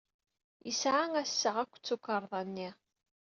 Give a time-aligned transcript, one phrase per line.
[0.67, 2.69] Yesɛa assaɣ akked tukerḍa-nni.